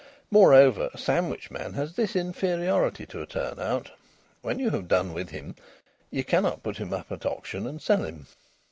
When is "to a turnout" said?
3.05-3.91